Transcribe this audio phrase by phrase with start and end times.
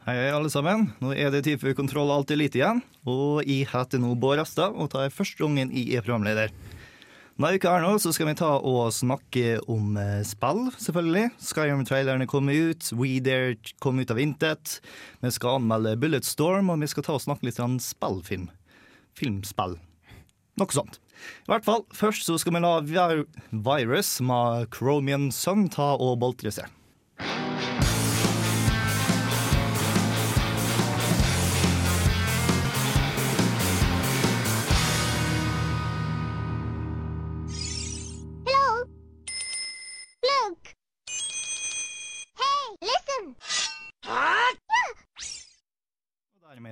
[0.00, 0.86] Hei, hei, alle sammen.
[1.04, 2.78] Nå er det tid for Kontroll alt elite igjen.
[3.04, 6.54] Og jeg heter nå Bård Astad, og tar første gangen jeg er programleder.
[7.36, 11.26] Denne uka her nå så skal vi ta og snakke om eh, spill, selvfølgelig.
[11.44, 14.78] Skyrim-trailerne kommer ut, We Dare kom ut av intet.
[15.20, 18.48] Vi skal anmelde Bulletstorm, og vi skal ta og snakke litt om spillfilm.
[19.20, 19.76] Filmspill.
[20.56, 20.96] Noe sånt.
[21.44, 22.78] I hvert fall, først så skal vi la
[23.52, 26.72] Virus med Chromian Sun ta og boltre seg.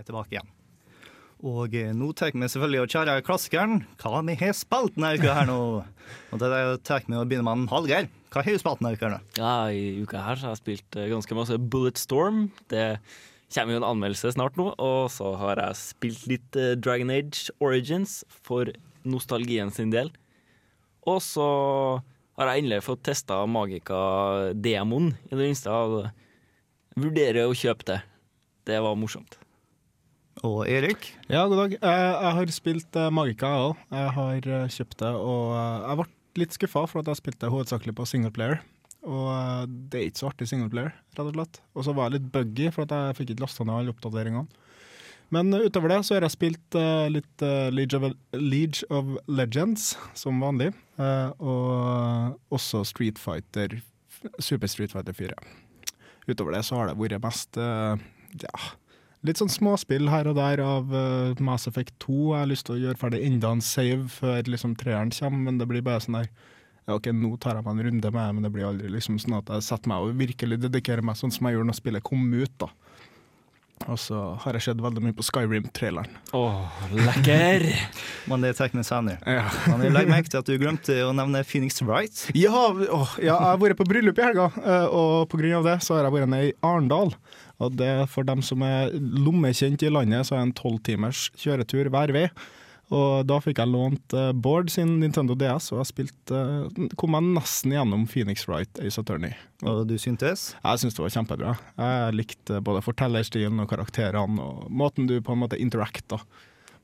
[0.09, 0.55] Tilbake igjen.
[1.47, 5.37] Og eh, nå tar vi selvfølgelig og kjære klassikeren hva vi har spilt denne uka
[5.37, 5.59] her nå.
[6.33, 6.49] Og det
[6.89, 8.09] tar vi og begynner med en Hallgeir.
[8.33, 9.21] Hva har du spilt denne uka her nå?
[9.39, 12.49] Ja, I uka her så har jeg spilt eh, ganske masse Bullet Storm.
[12.73, 12.99] Det
[13.55, 14.73] kommer jo en anmeldelse snart nå.
[14.83, 18.73] Og så har jeg spilt litt eh, Dragon Age Origins for
[19.07, 20.11] nostalgien sin del.
[21.09, 21.49] Og så
[22.39, 25.71] har jeg endelig fått testa Magica-demoen i det minste.
[26.99, 28.03] Vurderer å kjøpe det.
[28.69, 29.39] Det var morsomt.
[30.47, 31.09] Og Erik?
[31.29, 31.73] Ja, god dag.
[31.83, 33.81] Eh, Jeg har spilt eh, Magica, jeg òg.
[33.97, 36.07] Jeg har eh, kjøpt det, og jeg ble
[36.39, 38.61] litt skuffa for at jeg spilte hovedsakelig på singleplayer.
[39.09, 41.61] Og det er ikke så artig singleplayer, rett og slett.
[41.75, 44.65] Og så var jeg litt buggy, for at jeg fikk ikke lasta ned alle oppdateringene.
[45.35, 46.79] Men utover det så har jeg spilt
[47.13, 50.71] litt eh, League, of, Legends, som vanlig.
[50.99, 53.81] og også Street Fighter,
[54.39, 55.35] Super Street Fighter 4.
[56.29, 58.57] Utover det så har det vært mest ja,
[59.27, 62.19] litt sånn småspill her og der av uh, Mass Effect 2.
[62.35, 65.59] Jeg har lyst til å gjøre ferdig enda en save før liksom treeren kommer, men
[65.61, 66.31] det blir bare sånn der
[66.89, 69.37] ok, nå tar jeg meg en runde med det, men det blir aldri liksom sånn
[69.43, 72.23] at jeg setter meg og virkelig dedikerer meg sånn som jeg gjorde når spillet kom
[72.33, 72.55] ut.
[72.63, 72.71] da.
[73.87, 76.19] Og så har jeg sett veldig mye på Skyrim-traileren.
[76.37, 77.65] Åh, lekker!
[78.31, 79.21] Men det er Teknisk senere.
[79.23, 79.47] Ja.
[79.71, 82.25] Men jeg legger merke til at du glemte å nevne Phoenix Wright.
[82.37, 85.97] Ja, åh, ja, jeg har vært på bryllup i helga, eh, og av det så
[85.97, 87.15] har jeg vært nede i Arendal.
[87.63, 91.29] Og det for dem som er lommekjent i landet, så er det en tolv timers
[91.39, 92.29] kjøretur hver vei.
[92.95, 97.13] Og da fikk jeg lånt eh, Bård sin Nintendo DS, og jeg spilte, eh, kom
[97.13, 99.35] meg nesten gjennom Phoenix Wright Ace Attorney.
[99.63, 100.55] Og du syntes?
[100.63, 101.57] Jeg syntes det var kjempebra.
[101.77, 106.23] Jeg likte både fortellerstilen og karakterene, og måten du på en måte interacta.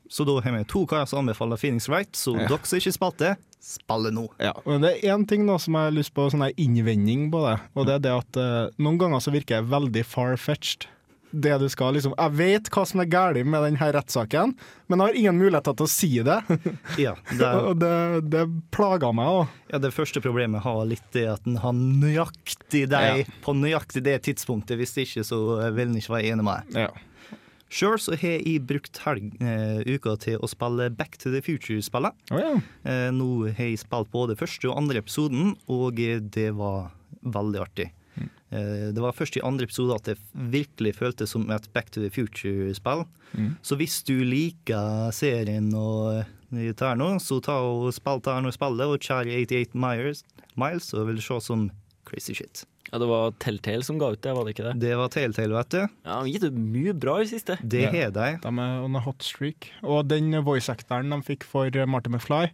[0.05, 2.47] Så da har vi to karer som anbefaler Phoenix Wright, så Ja.
[2.47, 4.27] dere som ikke spilte, spiller nå.
[4.39, 7.41] Ja, men det er én ting da som jeg har lyst på sånn innvending på
[7.41, 10.85] det, og det er det at uh, noen ganger så virker jeg veldig far-fetched.
[11.35, 14.53] Det du skal liksom Jeg vet hva som er galt med denne rettssaken,
[14.87, 16.37] men jeg har ingen muligheter til å si det.
[17.01, 17.93] Ja, det, og det,
[18.31, 18.43] det
[18.75, 19.55] plager meg òg.
[19.73, 23.33] ja, det første problemet har litt det at den har nøyaktig deg Ja.
[23.43, 24.77] på nøyaktig det tidspunktet.
[24.79, 25.41] Hvis ikke, så
[25.75, 26.85] vil den ikke være enig med deg.
[26.87, 27.35] Ja.
[27.75, 32.13] Sjøl så har jeg brukt helg, eh, uka til å spille Back to the Future-spillet.
[32.31, 32.51] Oh, ja.
[32.85, 36.91] Eh, nå har jeg spilt både første og andre episoden, og det var
[37.25, 37.89] veldig artig.
[38.17, 42.01] Eh, det var først i andre episode at det virkelig føltes som et Back to
[42.01, 43.05] the Future-spill.
[43.35, 43.55] Mm.
[43.65, 49.41] Så hvis du liker serien og eh, Terno, så ta og spill Terno-spillet og kjære
[49.45, 50.23] 88 Miles,
[50.55, 51.67] Miles og vil se som
[52.07, 52.63] crazy shit.
[52.93, 54.75] Ja, Det var Telltale som ga ut det, var det ikke det?
[54.79, 55.79] Det var Telltale, vet du.
[55.81, 57.57] Ja, De har gitt ut mye bra i siste.
[57.65, 57.89] Det Ja.
[57.91, 58.27] har de.
[58.43, 59.71] De er on a hot streak.
[59.83, 62.51] Og den voice-actoren de fikk for Martin Marty McFly,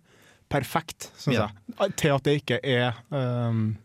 [0.49, 1.47] perfekt, syns Ja.
[1.79, 1.95] jeg.
[1.97, 3.77] Til at det ikke er um,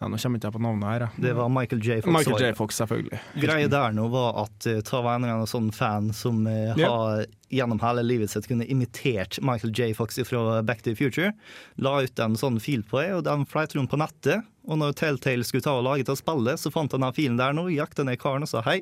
[0.00, 1.02] ja, Nå kommer ikke jeg på navnet her.
[1.04, 1.22] jeg.
[1.26, 1.98] Det var Michael J.
[2.00, 2.12] Fox.
[2.14, 2.54] Michael J.
[2.56, 3.18] Fox, selvfølgelig.
[3.42, 6.86] Greia der nå var at uh, ta er en sånn fan som uh, yeah.
[6.88, 9.90] har gjennom hele livet sitt kunne imitert Michael J.
[9.98, 11.34] Fox fra Back to the Future.
[11.76, 14.46] La ut en sånn fil på det, og den fløyt rundt på nettet.
[14.70, 17.52] Og når Telltale skulle ta og lage til spillet, så fant han den filen der
[17.56, 18.80] nå, jakta ned karen og sa hei,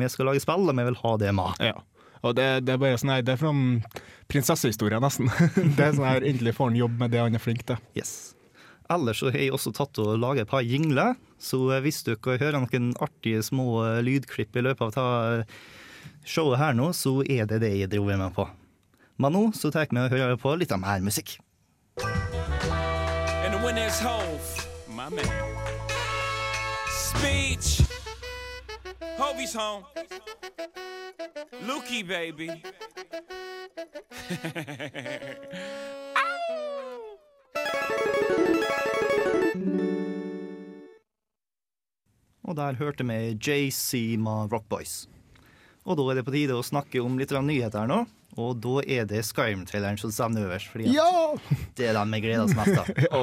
[0.00, 1.60] vi skal lage spill, og vi vil ha det med.
[1.60, 1.80] Ja.
[2.24, 3.82] Og det, det er bare sånn det er fra en
[4.32, 5.28] prinsessehistorie, nesten.
[5.76, 7.80] det er sånn her, Endelig får han jobb med det han er flink til.
[7.98, 8.33] Yes.
[8.92, 12.36] Ellers så har jeg også tatt og laget et par jingler, så eh, hvis dere
[12.40, 15.44] hører noen artige små eh, lydklipp i løpet av ta- eh,
[16.28, 18.44] showet her nå, så er det det jeg driver med på.
[19.16, 21.38] Men nå så tar vi og hører på litt av mer musikk.
[23.44, 23.54] And
[29.54, 29.84] home.
[31.66, 32.50] Lukey, baby.
[42.44, 45.06] Og der hørte vi JC med Rock Boys.
[45.84, 48.02] Og da er det på tide å snakke om litt nyheter nå.
[48.40, 50.70] Og da er det Skyrim-traileren som savner øverst.
[50.72, 51.34] Fordi Ja!
[51.76, 53.04] det er den vi gleder oss mest til.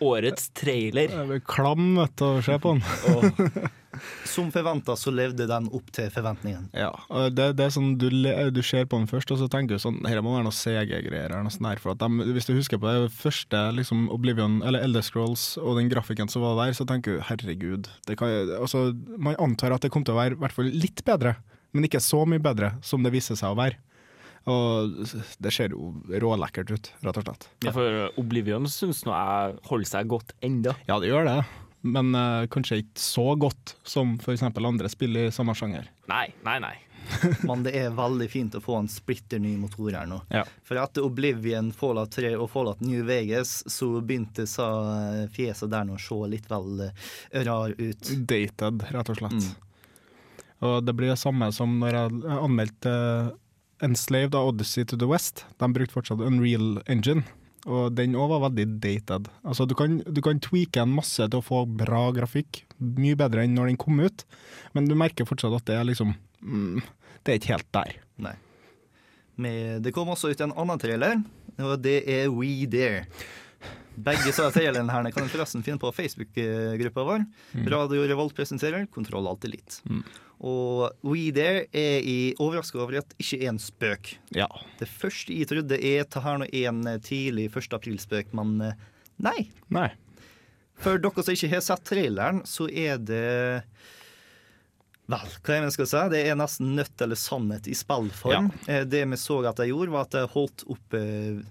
[0.00, 1.12] Årets trailer.
[1.12, 3.70] Jeg blir klam vet du, å se på den.
[4.24, 6.70] Som forventa så levde den opp til forventningene.
[6.72, 6.90] Ja,
[7.28, 10.00] det, det er sånn du, du ser på den først, og så tenker du sånn
[10.00, 11.34] Dette må være noe CG-greier.
[11.82, 15.92] For de, hvis du husker på det første liksom Oblivion, eller Elder Scrolls og den
[15.92, 18.90] grafikken som var der, så tenker du herregud det kan, altså,
[19.20, 21.36] Man antar at det kommer til å være i hvert fall litt bedre,
[21.76, 23.78] men ikke så mye bedre som det viser seg å være.
[24.50, 24.94] Og
[25.38, 27.48] det ser jo rålekkert ut, rett og slett.
[27.62, 27.74] Ja.
[27.74, 30.74] For Oblivion syns nå jeg holder seg godt enda.
[30.88, 31.36] Ja, det gjør det,
[31.82, 34.42] men uh, kanskje ikke så godt som f.eks.
[34.50, 35.90] andre spill i samme sjanger.
[36.10, 36.76] Nei, nei, nei.
[37.48, 40.20] Men det er veldig fint å få en splitter ny motor her nå.
[40.30, 40.44] Ja.
[40.62, 44.68] For etter Oblivion, Fallout 3 og Fallout New Vegas, så begynte sa
[45.34, 48.12] fjeset der nå å se litt vel eh, rar ut.
[48.30, 49.34] Dated, rett og slett.
[49.34, 49.68] Mm.
[50.62, 53.32] Og det blir det samme som når jeg anmeldte uh,
[53.82, 55.44] Enslaved av Odyssey to the West.
[55.58, 57.24] De brukte fortsatt Unreal Engine,
[57.66, 59.28] og den òg var veldig dated.
[59.42, 63.44] Altså, du kan, du kan tweake den masse til å få bra grafikk, mye bedre
[63.46, 64.24] enn når den kom ut,
[64.76, 66.80] men du merker fortsatt at det er liksom mm,
[67.22, 67.94] Det er ikke helt der.
[68.22, 68.34] Nei.
[69.42, 71.22] Men det kom også ut en annen trailer,
[71.62, 73.06] og det er We Dare.
[73.92, 77.24] Begge sa traileren her kan du forresten finne på Facebook-gruppa vår.
[77.68, 79.80] Radio Revolt presenterer Kontroll alltid litt.
[79.84, 80.00] Mm.
[80.42, 84.14] Og We There er i overraska over at ikke er en spøk.
[84.34, 84.48] Ja.
[84.80, 87.76] Det første jeg trodde er ta her nå en tidlig 1.
[87.78, 88.86] april-spøk, men eh,
[89.22, 89.38] nei.
[89.72, 89.90] Nei.
[90.82, 93.26] For dere som ikke har sett traileren, så er det
[95.12, 96.00] Vel, hva det jeg skal si?
[96.14, 98.48] Det er nesten nødt eller sannhet i spillform.
[98.64, 98.84] Ja.
[98.88, 101.00] Det vi så at de gjorde, var at de holdt oppe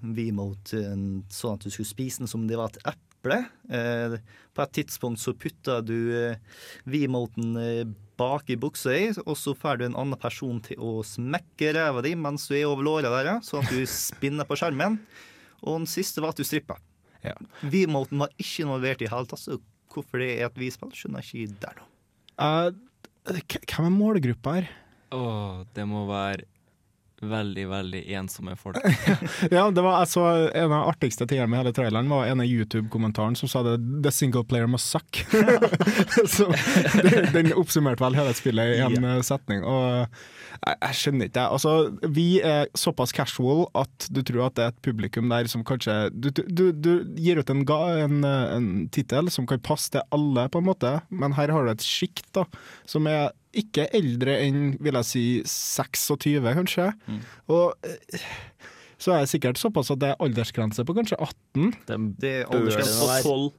[0.02, 3.46] V-moten sånn at du skulle spise den som det var et eple.
[3.70, 4.20] Eh,
[4.54, 6.38] På et tidspunkt så putter du eh,
[6.84, 7.86] V-moten eh,
[8.20, 12.04] bak i buksa di, og så får du en annen person til å smekke ræva
[12.06, 15.00] di mens du er over låra der, sånn at du spinner på skjermen.
[15.62, 16.78] Og den siste var at du strippa.
[17.24, 17.38] Ja.
[17.62, 19.58] V-moten var ikke involvert i det hele tatt, så
[19.92, 21.88] hvorfor det er et V-spill, skjønner jeg ikke der nå.
[22.42, 22.70] Uh,
[23.30, 24.70] hvem er målgruppa her?
[25.14, 26.48] Åh, det må være
[27.22, 28.78] veldig, veldig ensomme folk.
[29.52, 30.24] Ja, det var, altså
[30.56, 33.78] En av de artigste tingene med hele traileren var en av YouTube-kommentaren som sa det
[34.04, 35.22] 'The single player must suck'.
[36.36, 36.48] så
[37.02, 39.22] det- Den oppsummerte vel hele spillet i en yeah.
[39.26, 39.64] setning.
[39.64, 40.08] Og
[40.62, 41.48] jeg, jeg skjønner ikke det.
[41.58, 41.74] Altså,
[42.14, 46.10] vi er såpass casual at du tror at det er et publikum der som kanskje
[46.14, 50.02] Du, du, du gir ut en, ga- en, eh, en tittel som kan passe til
[50.12, 52.38] alle, på en måte, men her har du et sjikt
[52.88, 56.92] som er ikke eldre enn vil jeg si 26, kanskje.
[57.52, 58.28] Og eh,
[59.02, 61.74] så er det sikkert såpass at det er aldersgrense på kanskje 18?
[61.88, 63.52] Det Det er aldersgrense på 12.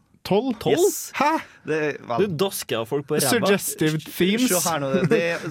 [0.62, 0.77] 12?
[0.79, 1.12] Yes.
[1.19, 1.33] Hæ?!
[1.67, 1.81] Det
[2.23, 3.29] Du dosker folk på ræva.
[3.33, 4.49] Suggestive themes?
[4.53, 5.47] Se her nå, det er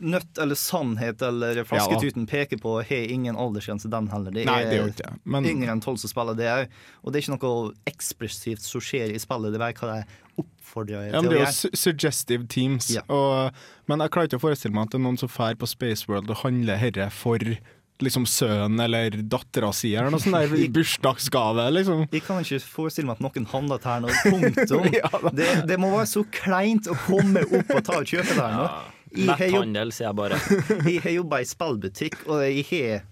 [0.00, 4.34] nødt eller sannhet eller flasketuten peker på har ingen aldersgrense, den heller.
[4.34, 5.12] Det er, Nei, det er ikke.
[5.24, 6.76] Men yngre enn 12 som spiller det òg.
[7.02, 10.20] Og det er ikke noe ekspressivt som skjer i spillet, det er bare hva de
[10.42, 12.90] oppfordrer ja, til det å er jo suggestive teams.
[12.92, 13.06] Ja.
[13.12, 13.56] Og,
[13.88, 16.10] men jeg klarer ikke å forestille meg at det er noen som drar på Space
[16.10, 17.56] World og handler herre for
[18.02, 22.04] liksom sønnen eller dattera si, eller noe sånt der i bursdagsgave, liksom.
[22.12, 24.12] Jeg kan ikke forestille meg at noen handler nå.
[24.26, 24.90] Punktum.
[24.96, 28.42] Ja, det, det må være så kleint å komme opp og ta og kjøpe det
[28.42, 28.68] her nå.
[29.16, 30.38] Netthandel, sier jeg bare.
[30.86, 33.06] Jeg har jobba i spillbutikk, og jeg har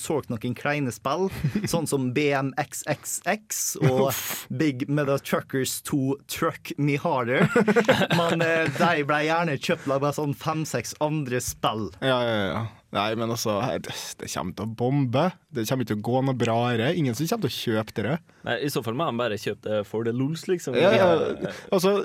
[0.00, 1.28] solgt noen kleine spill,
[1.72, 4.12] sånn som BMXXX og
[4.58, 7.48] Big Mother Truckers 2 Truck Me Harder.
[8.18, 11.90] Men eh, de ble gjerne kjøpt av bare sånn fem-seks andre spill.
[12.00, 12.62] Ja, ja, ja.
[12.92, 15.22] Nei, men altså, det, det kommer til å bombe.
[15.48, 16.82] Det kommer ikke til å gå noe bra her.
[16.92, 18.16] Ingen som kommer til å kjøpe det.
[18.44, 20.76] Nei, I så fall må de bare kjøpe det for the lols, liksom.
[20.76, 21.52] Ja, ja.
[21.72, 22.02] Altså,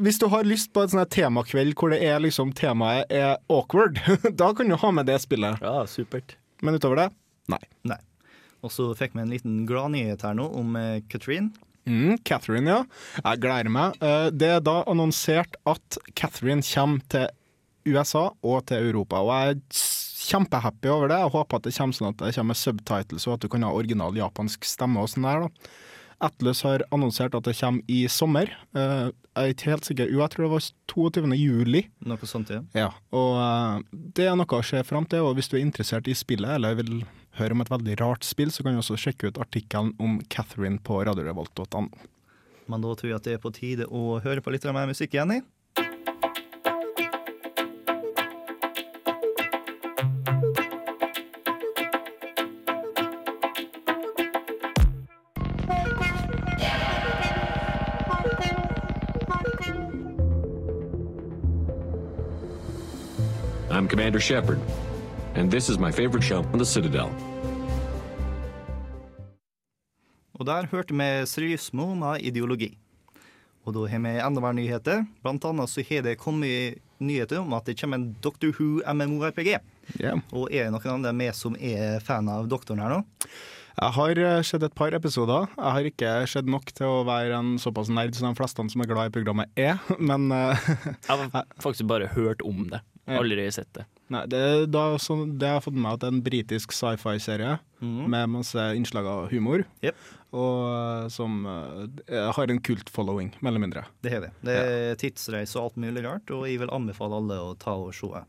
[0.00, 3.36] hvis du har lyst på en sånn her temakveld hvor det er liksom temaet er
[3.52, 4.00] awkward,
[4.40, 5.60] da kan du ha med det spillet.
[5.60, 6.39] Ja, supert.
[6.62, 7.08] Men utover det,
[7.52, 7.60] nei.
[7.88, 7.98] Nei.
[8.64, 11.50] Og så fikk vi en liten gladnyhet her nå om eh, Catherine.
[11.88, 12.82] Mm, Catherine, ja.
[13.24, 13.96] Jeg gleder meg.
[14.04, 17.28] Eh, Det er da annonsert at Catherine kommer til
[17.88, 19.22] USA og til Europa.
[19.24, 19.62] Og jeg er
[20.30, 21.16] kjempehappy over det.
[21.24, 23.72] Jeg håper at det kommer sånn at det kommer subtitles, og at du kan ha
[23.74, 25.46] original japansk stemme og sånn der.
[25.48, 25.72] da.
[26.20, 28.50] Atlus har annonsert at det kommer i sommer.
[28.76, 30.10] Eh, Jeg er ikke helt sikker.
[30.10, 31.36] Jo, jeg tror det var 22.
[31.38, 31.82] juli.
[32.04, 32.60] Noe sånt, ja.
[32.76, 36.10] Ja, og eh, det er noe å se fram til, og hvis du er interessert
[36.10, 37.04] i spillet, eller vil
[37.38, 40.80] høre om et veldig rart spill, så kan du også sjekke ut artikkelen om Catherine
[40.82, 41.86] på radiorevolt.no.
[42.70, 44.90] Men da tror jeg at det er på tide å høre på litt av mer
[44.90, 45.40] musikk igjen.
[64.10, 64.58] Commander Shepard,
[65.36, 67.10] and this is my favorite show on the Citadel.
[70.34, 72.72] Og der hørte vi seriøsme med ideologi.
[73.64, 75.04] Og da har vi enda mer nyheter.
[75.22, 79.60] Blant annet så har det kommet nyheter om at det kommer en Doctor Who MMORPG.
[80.00, 80.18] Yeah.
[80.32, 83.04] Og er det noen andre med som er fan av doktoren her nå?
[83.76, 85.46] Jeg har eh, sett et par episoder.
[85.54, 88.82] Jeg har ikke sett nok til å være en såpass nerd som de fleste som
[88.82, 89.78] er glad i programmet er,
[90.10, 90.68] men eh,
[91.06, 92.82] Jeg har faktisk bare hørt om det.
[93.06, 93.86] Aldri sett det.
[94.10, 94.42] Nei, det,
[94.74, 98.32] da, så, det har jeg fått med meg at det er en britisk sci-fi-serie med
[98.32, 99.62] masse innslag av humor.
[99.86, 100.00] Yep.
[100.34, 101.86] Og eh, som uh,
[102.34, 103.84] har en kult-following, mer eller mindre.
[104.02, 104.32] Det har det.
[104.46, 107.94] Det er tidsreise og alt mulig rart, og jeg vil anbefale alle å ta og
[107.94, 108.24] se.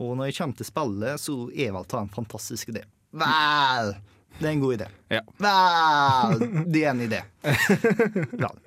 [0.00, 2.86] Og når jeg kommer til spillet, så er vel det en fantastisk idé.
[3.12, 3.94] Vel!
[4.40, 4.90] Det er en god idé.
[5.12, 5.22] Ja.
[5.44, 6.44] Vel!
[6.72, 7.24] Det er en idé.
[8.44, 8.60] Vel.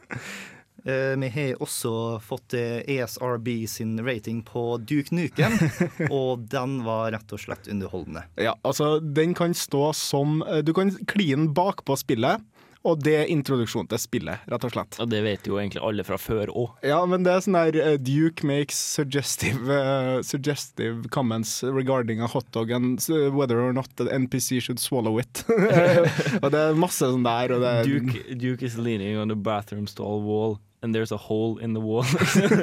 [0.86, 5.56] Eh, vi har også fått eh, ESRB sin rating på Duke Nukem,
[6.12, 8.26] og den var rett og slett underholdende.
[8.36, 12.44] Ja, altså, den kan stå som eh, Du kan kline bakpå spillet,
[12.84, 14.98] og det er introduksjon til spillet, rett og slett.
[15.00, 16.74] Og det vet jo egentlig alle fra før òg.
[16.84, 22.76] Ja, men det er sånn der Duke makes suggestive, uh, suggestive comments regarding a hotdog
[22.76, 23.00] and
[23.32, 25.46] whether or not the NPC should swallow it.
[26.44, 29.40] og det er masse sånn der, og det er Duke, Duke is leaning on the
[29.40, 32.06] bathroom stall wall, and there's a hole in the wall.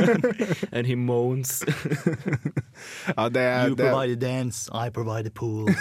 [0.73, 1.65] and he moans.
[3.17, 5.67] ja, det, er- You det, er- provide a dance, I provide a pool.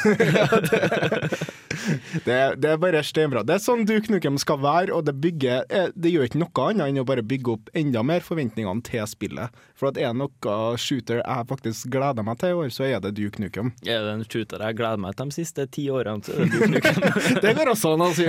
[2.25, 3.43] det, er- det er bare steinbra.
[3.45, 6.65] Det er sånn Duke Nukem skal være, og det, bygger, eh, det gjør ikke noe
[6.69, 9.49] annet enn å bare bygge opp enda mer forventningene til spillet.
[9.79, 12.99] For at er det noe shooter jeg faktisk gleder meg til i år, så er
[13.03, 13.73] det Duke Nukem.
[13.87, 16.23] Er det en shooter jeg gleder meg til de siste ti årene?
[16.25, 17.41] Så er det Duke Nukem.
[17.43, 18.27] Det går også an å si.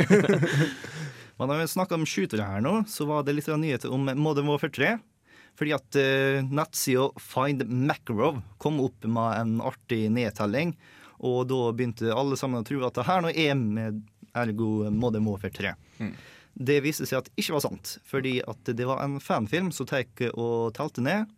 [1.40, 4.50] Men når vi snakker om shootere her nå, så var det litt nyheter om Modern
[4.50, 4.90] Warfare 3.
[5.56, 10.75] Fordi at uh, nettsida Find Makarov kom opp med en artig nedtelling.
[11.25, 14.02] Og da begynte alle sammen å tro at det her nå er med
[14.37, 15.73] ergo Modern Warfare 3.
[16.61, 20.26] Det viste seg at ikke var sant, fordi at det var en fanfilm som tok
[20.35, 21.30] og telte ned.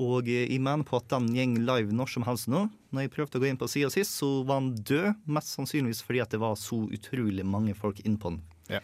[0.00, 2.64] Og eh, jeg mener på at den gjeng live når som helst nå.
[2.96, 5.20] Når jeg prøvde å gå inn på sida sist, så var den død.
[5.36, 8.40] Mest sannsynligvis fordi at det var så utrolig mange folk inne på den.
[8.72, 8.80] Ja.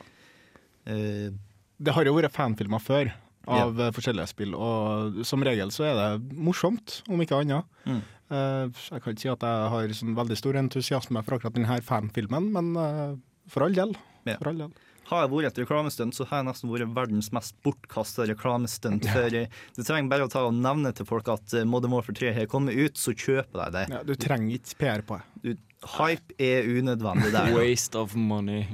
[0.88, 1.30] Eh,
[1.78, 3.12] Det har jo vært fanfilmer før
[3.48, 7.64] av eh, forskjellige spill, og som regel så er det morsomt, om ikke annet.
[7.86, 8.00] Mm.
[8.28, 11.78] Eh, jeg kan ikke si at jeg har sånn veldig stor entusiasme for akkurat denne
[11.86, 13.14] fanfilmen, men eh,
[13.48, 13.94] for all del.
[14.28, 14.34] Ja.
[14.42, 14.72] For all del.
[15.08, 19.06] har jeg vært et reklamestunt, så har jeg nesten vært verdens mest bortkasta reklamestunt.
[19.08, 22.50] For du trenger bare å ta og nevne til folk at Modern Warfare 3 har
[22.52, 23.86] kommet ut, så kjøper de det.
[23.94, 25.16] Ja, du trenger ikke PR på
[25.46, 25.56] det.
[25.94, 27.54] Hype er unødvendig der.
[27.56, 28.66] Waste of money.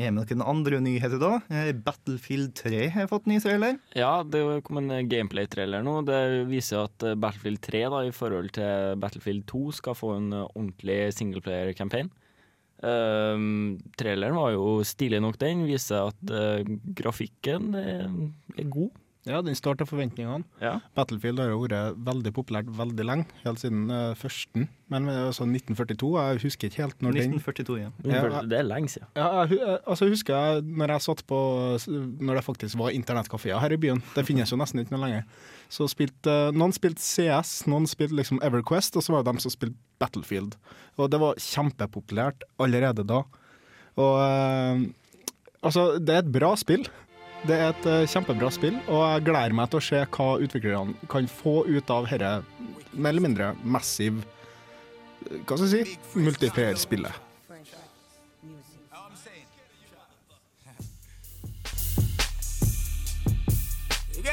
[0.00, 1.34] Har vi noen andre nyheter da?
[1.52, 3.76] Eh, Battlefield 3 har fått ny trailer.
[3.92, 5.98] Ja, det kom en eh, gameplay-trailer nå.
[6.08, 10.32] Det viser at eh, Battlefield 3 da, i forhold til Battlefield 2 skal få en
[10.40, 12.08] ordentlig singleplayer-campaign.
[12.80, 15.66] Um, traileren var jo stilig nok, den.
[15.68, 16.64] Viser at uh,
[16.96, 18.06] grafikken er,
[18.56, 18.94] er god.
[19.28, 20.46] Ja, den står til forventningene.
[20.62, 20.78] Ja.
[20.96, 24.70] Battlefield har jo vært veldig populært veldig lenge, helt siden uh, førsten.
[24.90, 27.90] Men eh, altså 1942, jeg husker ikke helt når den 1942, ja.
[28.08, 29.10] Ja, Det er lenge siden.
[29.14, 31.40] Ja, jeg, eh, altså husker jeg når jeg satt på
[32.18, 34.00] Når det faktisk var internettkafeer her i byen.
[34.16, 35.28] Det finnes jo nesten ikke noe lenger.
[35.70, 39.52] Så spilte Noen spilte CS, noen spilte liksom Everquest, og så var det dem som
[39.52, 40.56] spilte Battlefield.
[40.96, 43.20] Og det var kjempepopulært allerede da.
[44.00, 44.80] Og uh,
[45.60, 46.88] altså, det er et bra spill.
[47.40, 51.08] Det er et eh, kjempebra spill, og jeg gleder meg til å se hva utviklerne
[51.08, 52.42] kan få ut av dette
[52.92, 55.96] mer eller mindre massiv eh, Hva skal jeg si?
[56.20, 57.26] Multiplayer-spillet.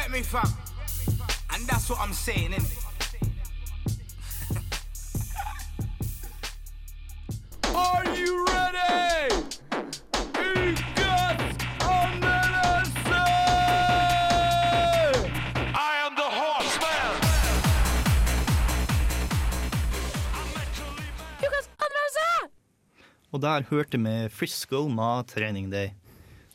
[0.09, 0.47] Me, fam?
[1.53, 1.69] And?
[7.75, 9.36] Are you ready?
[23.37, 25.91] Og der hørte vi Frisco med Training Day.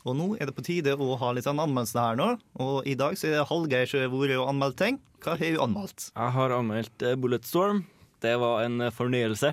[0.03, 2.27] Og nå er det på tide å ha litt sånn anmeldelse her nå.
[2.59, 4.99] Og i dag så er det Hallgeir som har vært og anmeldt ting.
[5.23, 6.09] Hva har du anmeldt?
[6.09, 7.85] Jeg har anmeldt eh, Bulletstorm.
[8.27, 9.53] Det var en eh, fornøyelse.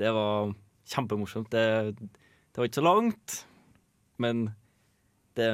[0.00, 0.54] Det var
[0.94, 1.52] kjempemorsomt.
[1.52, 3.36] Det, det var ikke så langt,
[4.16, 4.46] men
[5.36, 5.52] det,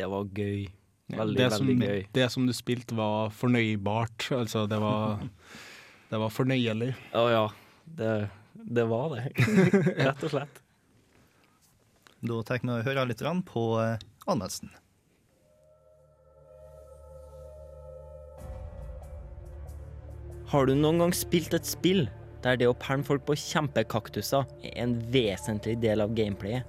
[0.00, 0.70] det var gøy.
[1.12, 2.02] Veldig, det, som, veldig gøy.
[2.16, 4.30] det som du spilte var fornøybart.
[4.40, 5.20] Altså, det var,
[6.08, 6.94] det var fornøyelig.
[7.12, 7.48] Å ja.
[8.00, 8.14] Det,
[8.64, 9.24] det var det.
[10.04, 10.62] Rett og slett.
[12.20, 14.72] Da tar vi å høre litt på eh, anmeldelsen.
[20.50, 22.08] Har du noen gang spilt et spill
[22.42, 26.66] der det å pælme folk på kjempekaktuser er en vesentlig del av gameplayet?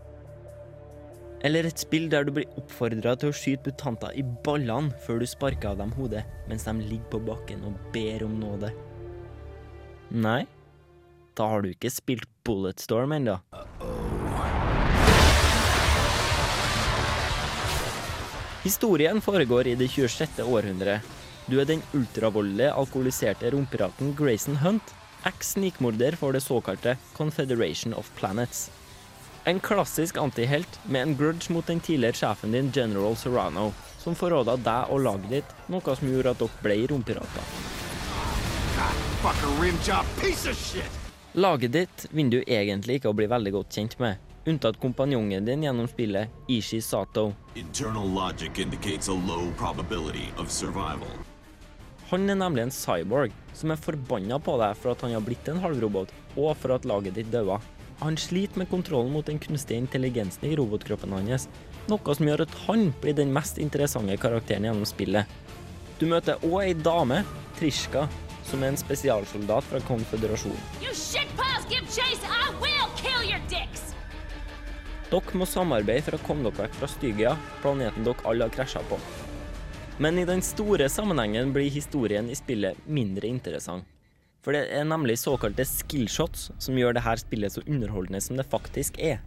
[1.41, 5.25] Eller et spill der du blir oppfordra til å skyte butanter i ballene før du
[5.25, 8.69] sparker av dem hodet, mens de ligger på bakken og ber om nåde?
[10.13, 10.43] Nei?
[11.33, 13.37] Da har du ikke spilt Bulletstorm ennå.
[18.61, 20.43] Historien foregår i det 26.
[20.45, 21.01] århundret.
[21.49, 24.93] Du er den ultravoldelige, alkoholiserte rompiraten Grayson Hunt,
[25.25, 28.69] eks-snikmorder for det såkalte Confederation of Planets.
[29.49, 34.59] En klassisk antihelt med en grudge mot den tidligere sjefen din, General Serrano, som forråda
[34.61, 37.45] deg og laget ditt, noe som gjorde at dere ble rumpirater.
[41.33, 44.17] Laget ditt vinner du egentlig ikke å bli veldig godt kjent med,
[44.51, 47.29] unntatt kompanjongen din gjennom spillet, Ishi Sato.
[47.55, 48.57] Logic
[49.07, 49.45] a low
[50.35, 51.05] of.
[52.09, 55.47] Han er nemlig en cyborg som er forbanna på deg for at han har blitt
[55.47, 57.61] en halvrobot, og for at laget ditt daua.
[58.01, 61.47] Han sliter med kontrollen mot den kunstige intelligensen i robotkroppen hans,
[61.87, 65.31] noe som gjør at han blir den mest interessante karakteren gjennom spillet.
[65.95, 67.21] Du møter òg ei dame,
[67.55, 68.09] Trishka,
[68.47, 70.61] som er en spesialsoldat fra konføderasjonen.
[75.11, 77.33] Dere må samarbeide for å komme dere vekk fra Stygia,
[77.63, 78.99] planeten dere alle har krasja på.
[80.01, 83.83] Men i den store sammenhengen blir historien i spillet mindre interessant.
[84.41, 88.97] For det er nemlig såkalte skillshots som gjør dette spillet så underholdende som det faktisk
[88.97, 89.19] er.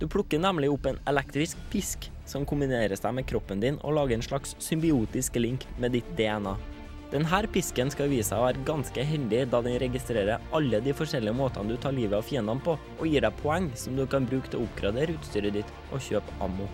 [0.00, 4.16] Du plukker nemlig opp en elektrisk pisk som kombinerer seg med kroppen din og lager
[4.16, 6.56] en slags symbiotisk link med ditt DNA.
[7.10, 11.34] Denne pisken skal vise seg å være ganske heldig, da den registrerer alle de forskjellige
[11.34, 14.46] måtene du tar livet av fiendene på, og gir deg poeng som du kan bruke
[14.52, 16.68] til å oppgradere utstyret ditt og kjøpe ammo.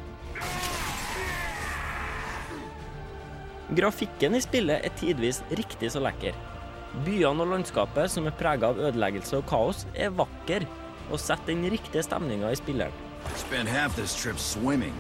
[3.77, 6.37] Grafikken i spillet er tidvis riktig så lekker.
[7.07, 10.69] Byene og landskapet, som er prega av ødeleggelse og kaos, er vakker
[11.09, 13.05] og setter den riktige stemninga i spilleren.
[13.41, 14.95] Spent half this trip swimming.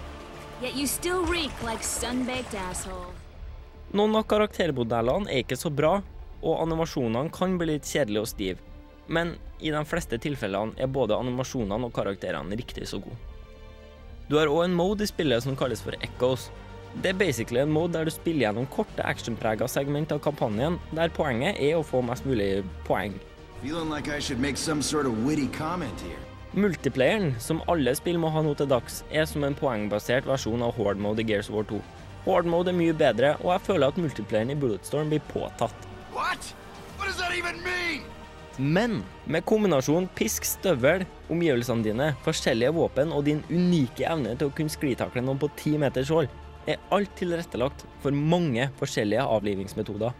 [0.62, 3.15] Yet you still reek like sun-baked asshole.
[3.96, 6.02] Noen av karaktermodellene er ikke så bra,
[6.42, 8.74] og animasjonene kan bli litt kjedelige og stive.
[9.08, 9.30] Men
[9.62, 13.16] i de fleste tilfellene er både animasjonene og karakterene riktig så gode.
[14.28, 16.50] Du har òg en mode i spillet som kalles for Echoes.
[17.00, 21.14] Det er basically en mode der du spiller gjennom korte actionprega segment av kampanjen, der
[21.16, 23.16] poenget er å få mest mulig poeng.
[23.64, 24.16] Like
[24.82, 25.16] sort of.
[26.52, 30.76] Multiplayeren, som alle spill må ha nå til dags, er som en poengbasert versjon av
[30.76, 31.80] Horde Mode i Gears War 2.
[32.26, 35.84] Horde Mode er mye bedre, og jeg føler at multiplayeren i Bulletstorm blir påtatt.
[36.10, 36.48] What?
[36.98, 38.02] What does that even mean?
[38.58, 44.54] Men med kombinasjonen pisk, støvel, omgivelsene dine, forskjellige våpen og din unike evne til å
[44.56, 46.30] kunne sklitakle noen på ti meters hold,
[46.66, 50.16] er alt tilrettelagt for mange forskjellige avlivingsmetoder.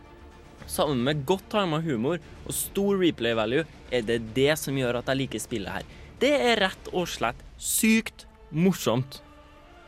[0.71, 5.11] Sammen med godt tima humor og stor replay value er det det som gjør at
[5.11, 5.95] jeg liker spillet her.
[6.23, 9.25] Det er rett og slett sykt morsomt.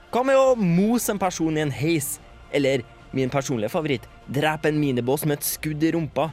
[0.09, 2.14] Hva med å mose en person i en heis?
[2.49, 2.81] Eller
[3.12, 6.31] min personlige favoritt, drepe en minibås med et skudd i rumpa?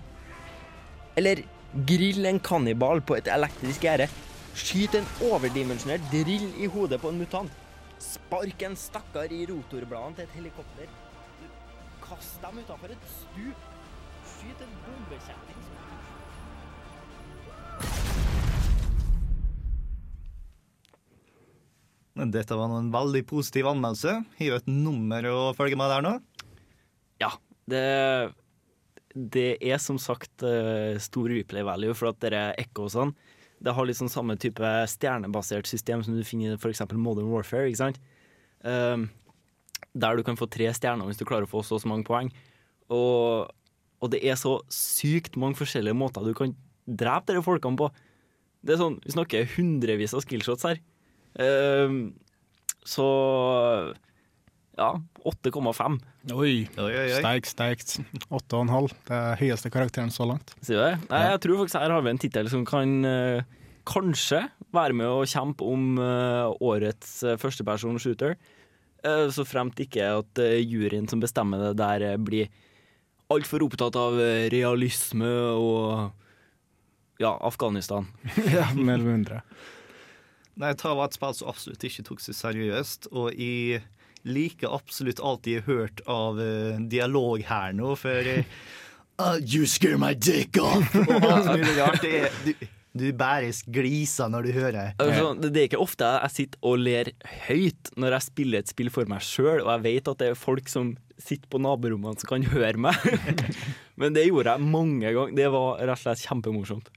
[1.20, 1.42] Eller
[1.90, 4.08] grill en kannibal på et elektrisk gjerde?
[4.56, 7.52] Skyt en overdimensjonert drill i hodet på en mutant?
[8.00, 10.88] Spark en stakkar i rotorbladene til et helikopter?
[12.06, 13.70] Kast dem utafor et stup?
[14.38, 15.55] Skyt en bombekjetting
[22.34, 24.16] dette var en veldig positiv anmeldelse.
[24.40, 26.14] Har du et nummer å følge med der nå.
[27.22, 27.32] Ja,
[27.72, 27.86] det,
[29.16, 32.52] det er som sagt eh, stor replay value, for at dere
[32.92, 33.16] sånn.
[33.60, 36.84] det har sånn samme type stjernebasert system som du finner i f.eks.
[36.94, 37.70] Modern Warfare.
[37.70, 38.02] ikke sant?
[38.66, 39.10] Um,
[39.96, 42.08] der du kan få tre stjerner hvis du klarer å få så og så mange
[42.08, 42.32] poeng.
[42.92, 43.48] Og,
[44.04, 46.54] og det er så sykt mange forskjellige måter du kan
[46.86, 47.90] drepe disse folkene på.
[48.66, 50.82] Det er sånn, Vi snakker hundrevis av skillshots her.
[51.39, 52.00] Um,
[52.86, 53.06] så
[54.76, 54.89] ja,
[55.24, 56.00] 8,5.
[56.36, 56.65] Oi,
[57.15, 57.95] sterkt, sterkt.
[58.28, 58.89] 8,5.
[59.08, 60.52] Det er høyeste karakteren så langt.
[60.60, 60.98] Sier du det?
[61.12, 63.56] Nei, jeg tror faktisk her har vi en tittel som kan eh,
[63.88, 64.41] kanskje
[64.76, 68.36] være med å kjempe om eh, årets uh, førsteperson shooter.
[69.06, 72.52] Uh, så fremt ikke at eh, juryen som bestemmer det der, uh, blir
[73.34, 76.12] altfor opptatt av eh, realisme og
[77.21, 78.10] ja, Afghanistan.
[78.58, 79.41] ja, mer eller mindre.
[80.62, 83.82] Nei, det var et spill som absolutt ikke tok seg seriøst, og jeg
[84.26, 88.30] liker absolutt alt jeg har hørt av uh, dialog her nå, for
[89.22, 90.96] «Ah, You scare my dick off!
[91.08, 92.02] Og alt mulig rart.
[92.04, 92.65] Det er, du,
[93.00, 94.89] du bare gliser når du hører.
[95.00, 97.12] Altså, det det er ikke ofte jeg sitter og ler
[97.46, 100.39] høyt når jeg spiller et spill for meg sjøl, og jeg vet at det er
[100.39, 103.08] folk som sitter på naborommene som kan høre meg.
[104.02, 105.36] Men det gjorde jeg mange ganger.
[105.39, 106.91] Det var rett og slett kjempemorsomt.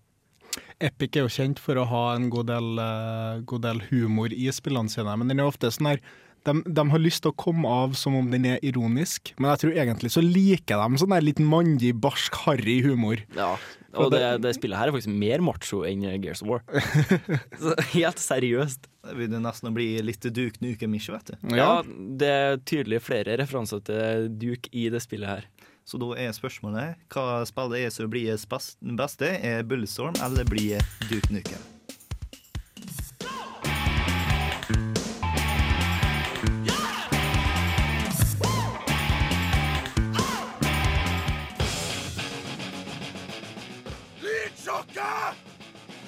[0.80, 4.46] Epic er jo kjent for å ha en god del, uh, god del humor i
[4.54, 6.02] spillene sine, men den er ofte sånn her
[6.46, 9.60] de, de har lyst til å komme av som om den er ironisk, men jeg
[9.64, 13.20] tror egentlig så liker de sånn der litt mandig, barsk, harry humor.
[13.36, 13.50] Ja,
[13.98, 16.62] og det, det- spillet her er faktisk mer macho enn Gears of War.
[17.62, 18.86] Så helt seriøst.
[19.08, 21.54] Det begynner nesten å bli litt Duke Nukem-ish, vet du.
[21.56, 21.80] Ja,
[22.20, 25.46] det er tydelig flere referanser til Duke i det spillet her.
[25.88, 28.36] Så da er spørsmålet hva spillet er som blir
[28.98, 29.30] beste?
[29.40, 31.64] Er Bullstorm eller blir Duke Nukem?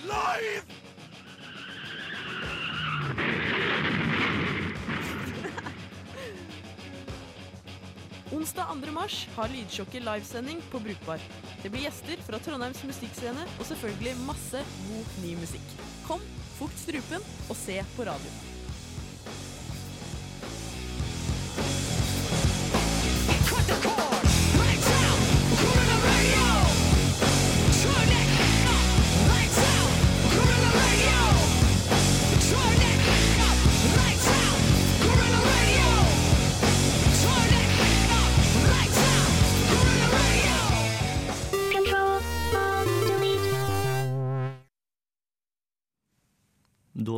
[0.04, 0.79] Live!
[8.30, 8.92] Onsdag 2.
[8.92, 11.18] mars har Lydsjokket livesending på Brukbar.
[11.62, 15.74] Det blir gjester fra Trondheims musikkscene og selvfølgelig masse god ny musikk.
[16.06, 16.22] Kom,
[16.60, 18.59] fukt strupen og se på radio.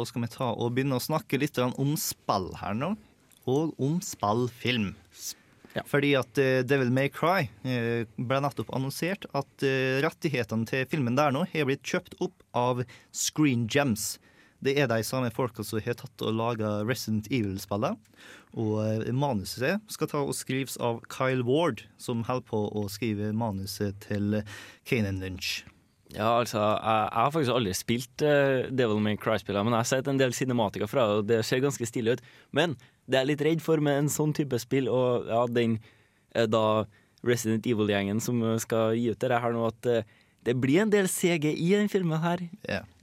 [0.03, 2.89] Da skal vi ta og begynne å snakke litt om spill her nå,
[3.47, 4.97] og om spillfilm.
[5.87, 11.15] Fordi at eh, Devil May Cry eh, ble nettopp annonsert at eh, rettighetene til filmen
[11.17, 12.83] der nå har blitt kjøpt opp av
[13.15, 14.17] Screen Gems.
[14.63, 17.95] Det er de samme folka som har tatt og laga Resident Evil-spillet.
[18.59, 24.03] Og manuset skal ta og skrives av Kyle Ward, som holder på å skrive manuset
[24.11, 24.43] til
[24.87, 25.63] Kanan Lynch.
[26.13, 29.91] Ja, altså, jeg, jeg har faktisk aldri spilt uh, Devil May Cry-spillene, men jeg har
[29.93, 32.25] sett en del cinematika fra det, og det ser ganske stilig ut.
[32.53, 35.79] Men det er jeg litt redd for med en sånn type spill, og ja, den
[36.37, 36.85] uh, da
[37.23, 40.91] Resident Evil-gjengen som eh, skal gi ut det her nå, at uh, det blir en
[40.91, 42.43] del CG i den filmen her.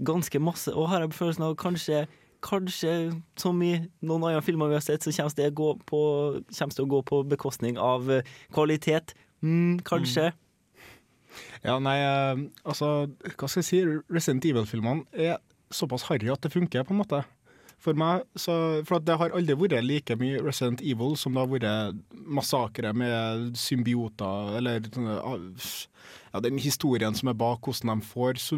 [0.04, 0.74] Ganske masse.
[0.76, 2.08] Og har jeg følelsen av kanskje
[2.40, 6.00] Kanskje, som i noen andre filmer vi har sett, så kommer det, gå på,
[6.40, 8.08] det å gå på bekostning av
[8.56, 9.12] kvalitet.
[9.44, 10.30] Mm, kanskje.
[11.64, 15.38] Ja, nei, eh, altså, hva skal jeg si, Resident Evil-filmene er
[15.74, 17.24] såpass harry at det funker, på en måte.
[17.80, 18.54] For meg, så,
[18.88, 23.54] for det har aldri vært like mye Resident Evil som det har vært massakre med
[23.56, 24.90] symbioter, eller
[26.34, 28.58] ja, den historien som er bak hvordan de får så,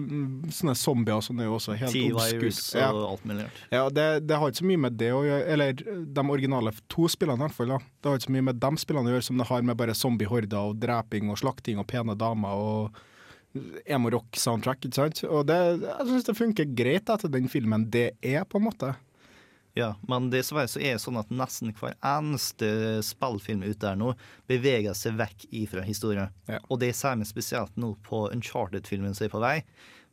[0.58, 2.74] sånne zombier som er jo også helt obskurt.
[2.88, 3.62] og alt mulig rart.
[3.72, 5.86] Ja, det, det har ikke så mye med det å gjøre, eller
[6.18, 7.76] de originale to spillene i hvert fall.
[7.76, 7.80] da.
[8.02, 9.98] Det har ikke så mye med de spillene å gjøre som det har med bare
[10.02, 13.00] zombiehorder og dreping og slakting og pene damer og
[13.86, 15.24] emo-rock-soundtrack, ikke sant?
[15.28, 18.94] Og det, jeg syns det funker greit etter den filmen det er, på en måte.
[19.78, 24.12] Ja, men dessverre så er det sånn at nesten hver eneste spillfilm ute der nå
[24.52, 26.34] beveger seg vekk ifra historien.
[26.68, 29.56] Og det ser vi spesielt nå på Uncharted-filmen som er på vei.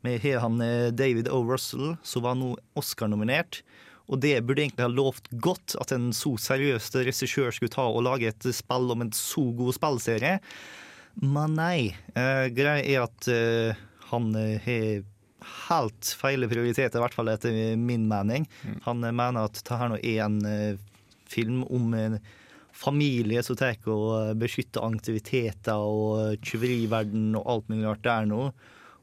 [0.07, 1.43] Vi har han eh, David O.
[1.43, 3.65] Russell, som var nå Oscar-nominert.
[4.09, 8.05] Og det burde egentlig ha lovt godt at en så seriøs regissør skulle ta og
[8.07, 10.39] lage et spill om en så god spillserie.
[11.19, 11.93] Men nei.
[12.15, 13.81] Eh, greia er at eh,
[14.13, 15.03] han eh, har
[15.69, 18.49] helt feil prioriteter, i hvert fall etter min mening.
[18.87, 20.81] Han eh, mener at dette nå er en eh,
[21.29, 22.19] film om en
[22.79, 28.51] familie som tar og beskytter aktiviteter og tyveriverden og alt mulig rart der nå.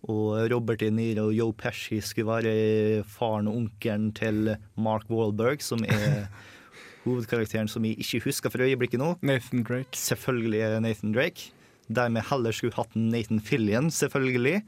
[0.05, 5.63] Og Robert De Niro og Joe Pesci skulle være faren og onkelen til Mark Wahlberg,
[5.65, 6.27] som er
[7.05, 9.15] hovedkarakteren som vi ikke husker for øyeblikket nå.
[9.25, 9.97] Nathan Drake.
[9.97, 11.51] Selvfølgelig er Nathan Drake.
[11.87, 14.61] Der vi heller skulle hatt Nathan Fillion, selvfølgelig.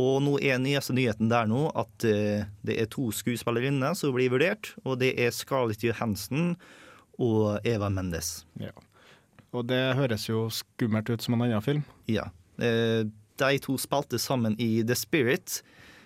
[0.00, 4.32] Og nå er nyeste nyheten der nå at eh, det er to skuespillerinner som blir
[4.32, 6.56] vurdert, og det er Scarlett Johansen
[7.22, 8.42] og Eva Mendes.
[8.58, 8.74] Ja.
[9.54, 11.84] Og det høres jo skummelt ut som en annen film.
[12.10, 12.26] Ja.
[12.58, 13.06] Eh,
[13.38, 15.60] de to spilte sammen i The Spirit.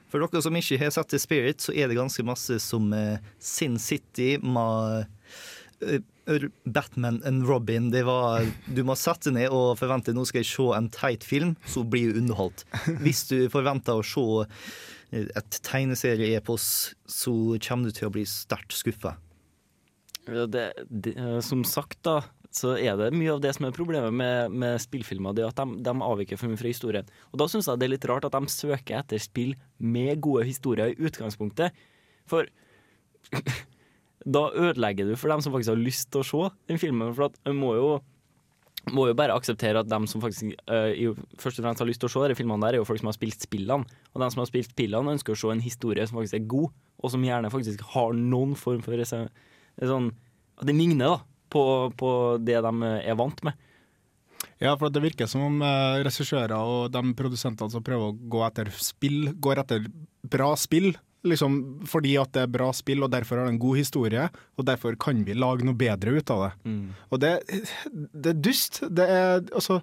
[0.09, 3.25] For dere som ikke har sett The Spirit, så er det ganske masse som eh,
[3.41, 5.09] Sin City med
[6.65, 7.91] Batman and Robin.
[7.91, 11.55] Det var, du må sette ned og forvente nå skal jeg se en teit film,
[11.69, 12.67] så blir du underholdt.
[13.05, 16.67] Hvis du forventer å se eh, et tegneserie-epos,
[17.09, 19.17] så kommer du til å bli sterkt skuffa.
[20.29, 22.21] Det, det, eh, som sagt, da,
[22.53, 25.61] så er det mye av det som er problemet med, med spillfilmer, det er at
[25.61, 27.09] de, de avviker for mye fra historien.
[27.33, 30.45] Og da syns jeg det er litt rart at de søker etter spill med gode
[30.49, 31.77] historier i utgangspunktet.
[32.29, 32.49] For
[34.27, 37.13] da ødelegger du for dem som faktisk har lyst til å se den filmen.
[37.17, 37.91] For at man må jo
[38.95, 41.09] må jo bare akseptere at dem som faktisk uh, i,
[41.41, 43.11] først og fremst har lyst til å se de filmene der, er jo folk som
[43.11, 43.85] har spilt spillene.
[44.15, 46.77] Og dem som har spilt spillene, ønsker å se en historie som faktisk er god,
[46.99, 49.29] og som gjerne faktisk har noen form for eh,
[49.93, 50.13] sånn
[50.59, 51.19] At det ligner da
[51.53, 51.63] på,
[51.97, 52.11] på
[52.43, 53.67] det de er vant med.
[54.63, 58.43] Ja, for det virker som om eh, regissører og de produsentene som prøver å gå
[58.47, 59.87] etter spill, går etter
[60.27, 60.93] bra spill.
[61.27, 64.29] Liksom fordi at det er bra spill, og derfor har det en god historie.
[64.57, 66.53] Og derfor kan vi lage noe bedre ut av det.
[67.11, 67.33] Og det,
[68.15, 68.83] det er dust.
[68.91, 69.83] Det er altså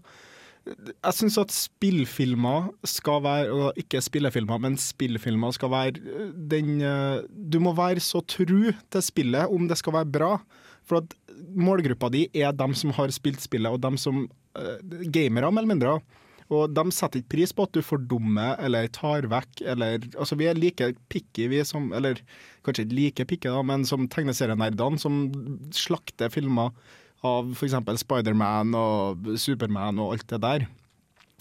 [0.66, 6.82] Jeg syns at spillfilmer skal være og Ikke spillefilmer, men spillfilmer skal være øh, den
[6.82, 10.32] øh, Du må være så tru til spillet om det skal være bra.
[10.86, 11.14] For at
[11.56, 15.74] målgruppa di er dem som har spilt spillet, og dem som uh, Gamere, mer eller
[15.74, 16.00] mindre.
[16.54, 20.46] Og de setter ikke pris på at du fordummer eller tar vekk eller Altså, vi
[20.50, 22.22] er like picky, vi som Eller
[22.66, 25.26] kanskje ikke like picky, da, men som tegneserienerdene, som
[25.74, 26.74] slakter filmer
[27.26, 27.78] av f.eks.
[28.02, 30.68] Spiderman og Superman og alt det der.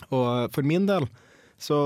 [0.09, 1.09] Og for min del
[1.61, 1.79] så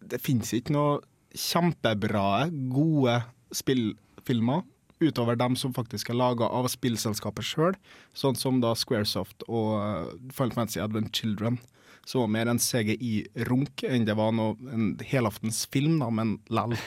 [0.00, 1.00] det finnes ikke noe
[1.32, 3.20] kjempebra, gode
[3.56, 4.64] spillfilmer
[5.02, 7.76] utover dem som faktisk er laga av spillselskapet sjøl,
[8.16, 11.58] sånn som da Squaresoft og uh, Final Fantasy Advent Children.
[12.04, 16.74] Som var mer en CGI-runk enn det var noe, en helaftens film, da, men lell.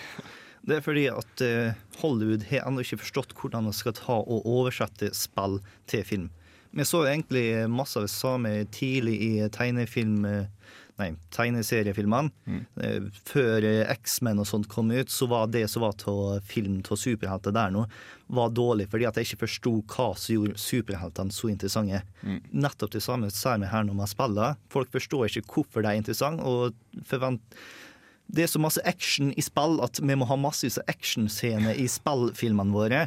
[0.65, 4.47] Det er fordi at eh, Hollywood har ennå ikke forstått hvordan de skal ta og
[4.49, 6.23] oversette spill til film.
[6.73, 10.25] Vi så egentlig masse av det samme tidlig i tegnefilm...
[10.95, 12.31] eh, Nei, tegneseriefilmene.
[12.47, 13.07] Mm.
[13.27, 16.99] Før eh, X-Men og sånt kom ut, så var det som var av film av
[16.99, 17.85] superhelter der nå,
[18.27, 22.01] var dårlig fordi at jeg ikke forsto hva som gjorde superheltene så interessante.
[22.51, 24.55] Nettopp det samme ser vi her når man spiller.
[24.71, 27.43] Folk forstår ikke hvorfor de er interessante, og forvent
[28.25, 31.85] det er så masse action i spill at vi må ha massevis av actionscener i
[31.91, 33.03] spillfilmene våre.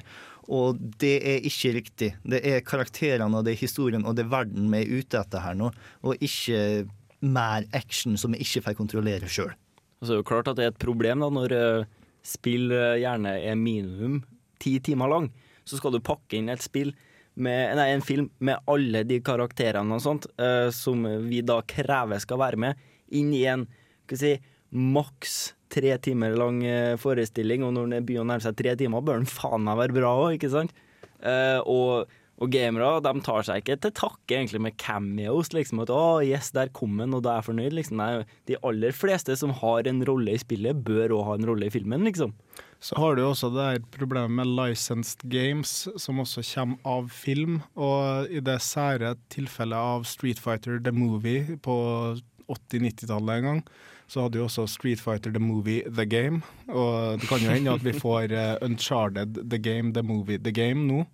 [0.48, 2.12] Og det er ikke riktig.
[2.24, 5.44] Det er karakterene og det er historien og det er verden vi er ute etter
[5.44, 5.72] her nå,
[6.06, 6.86] og ikke
[7.24, 9.52] mer action som vi ikke får kontrollere sjøl.
[9.98, 11.88] Og det er jo klart at det er et problem da, når eh,
[12.26, 14.20] spill eh, gjerne er minimum
[14.62, 15.28] ti timer lang.
[15.66, 16.92] Så skal du pakke inn et spill
[17.38, 22.22] med, nei, en film med alle de karakterene og sånt, eh, som vi da krever
[22.22, 23.66] skal være med, inn i en
[24.06, 24.34] skal si,
[24.68, 25.36] maks
[25.72, 26.60] tre timer lang
[27.00, 27.64] forestilling.
[27.64, 30.12] Og når den begynner å nærme seg tre timer, bør den faen meg være bra
[30.22, 30.72] òg, ikke sant?
[31.18, 35.50] Eh, og og gamere de tar seg ikke til takke egentlig med cameos.
[35.52, 37.74] liksom At 'å, yes, der kom den, og da er jeg fornøyd'.
[37.74, 41.46] liksom Nei, De aller fleste som har en rolle i spillet, bør òg ha en
[41.46, 42.32] rolle i filmen, liksom.
[42.80, 47.62] Så har du også det her problemet med licensed games, som også kommer av film.
[47.76, 53.62] Og i det sære tilfellet av Street Fighter The Movie på 80-90-tallet en gang,
[54.06, 56.42] så hadde jo også Street Fighter The Movie The Game.
[56.68, 60.52] Og det kan jo hende at vi får eh, Uncharted The Game The Movie The
[60.52, 61.04] Game nå.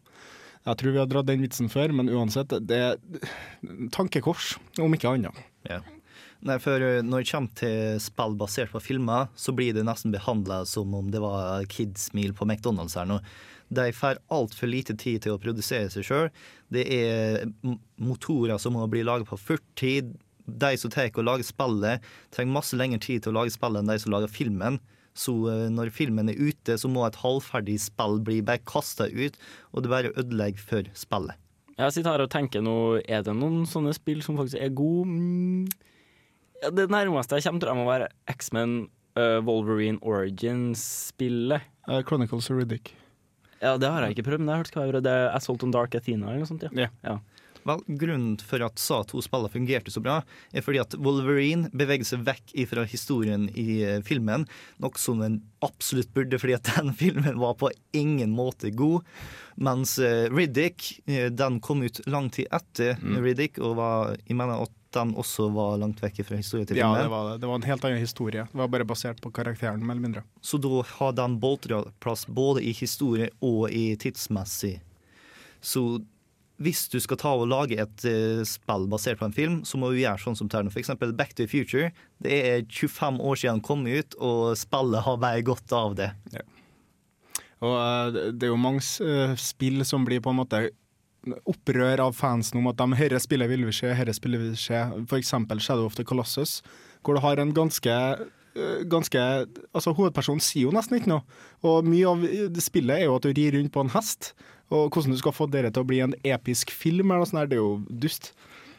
[0.64, 3.34] Jeg tror vi har dratt den vitsen før, men uansett, det er
[3.92, 5.42] tankekors, om ikke annet.
[5.68, 5.82] Ja.
[6.44, 10.12] Nei, for eh, Når det kommer til spill basert på filmer, så blir det nesten
[10.12, 13.20] behandla som om det var Kids Meal på McDonald's her nå.
[13.74, 16.28] De får altfor lite tid til å produsere seg sjøl.
[16.72, 17.48] Det er
[17.96, 20.12] motorer som må bli laget på 40.
[20.44, 23.92] De som tar og lager spillet, trenger masse lengre tid til å lage spillet enn
[23.92, 24.76] de som lager filmen.
[25.14, 29.38] Så eh, når filmen er ute, så må et halvferdig spill bli bare kasta ut,
[29.72, 31.38] og det bare ødelegger for spillet.
[31.74, 35.10] Jeg sitter her og tenker nå, er det noen sånne spill som faktisk er gode?
[35.10, 35.64] Mm.
[36.62, 38.76] Ja, det nærmeste jeg kommer, tror jeg må være X-Men
[39.18, 41.66] uh, Wolverine Origins-spillet.
[41.88, 42.94] Uh, Chronicles of Riddick.
[43.58, 45.64] Ja, det har jeg ikke prøvd, men jeg har hørt skal være det er Assault
[45.66, 46.66] on Dark Athena eller noe sånt.
[46.78, 46.90] Ja.
[47.06, 47.18] ja.
[47.64, 50.20] Vel, Grunnen for at sa to spillet fungerte så bra,
[50.52, 54.46] er fordi at Wolverine beveger seg vekk fra historien i eh, filmen,
[54.82, 59.06] noe som den absolutt burde, fordi at den filmen var på ingen måte god.
[59.56, 63.18] Mens eh, Riddick, eh, den kom ut lang tid etter Mm.
[63.24, 66.96] Riddick, og var, jeg mener at den også var langt vekk fra historien til filmen.
[66.96, 67.38] Ja, det var det.
[67.42, 68.46] Det var en helt annen historie.
[68.50, 70.22] Det var bare basert på karakteren, mer eller mindre.
[70.40, 74.76] Så da har den boltra plass både i historie og i tidsmessig.
[75.64, 75.84] Så
[76.62, 79.90] hvis du skal ta og lage et eh, spill basert på en film, så må
[79.90, 80.70] du gjøre sånn som Terno.
[80.70, 81.88] Eksempel Back to the Future.
[82.22, 86.10] Det er 25 år siden den kom ut, og spillet har bare godt av det.
[87.64, 90.62] Og eh, det- er jo mange eh, spill som blir på en måte
[91.48, 94.60] opprør av fansen om at de herre spillet vil vi se, herre spillet vil vi
[94.60, 94.82] se.
[95.16, 96.58] Eksempel Shadow of the Colossus,
[97.02, 97.94] hvor du har en ganske
[98.86, 99.18] ganske,
[99.74, 101.24] altså Hovedpersonen sier jo nesten ikke noe.
[101.66, 102.20] Og mye av
[102.62, 104.28] spillet er jo at du rir rundt på en hest.
[104.72, 107.50] Og hvordan du skal få dere til å bli en episk film, eller noe sånt,
[107.50, 108.32] det er jo dust.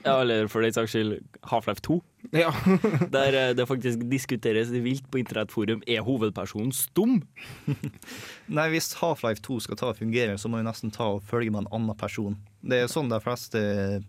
[0.06, 1.16] Ja, eller for den saks skyld
[1.50, 1.96] Half-Life 2.
[2.38, 2.52] Ja.
[3.16, 7.18] der eh, det faktisk diskuteres vilt på internettforum er hovedpersonen stum.
[8.58, 11.54] Nei, hvis Half-Life 2 skal ta og fungere, så må vi nesten ta og følge
[11.54, 12.38] med en annen person.
[12.62, 13.62] Det er sånn de fleste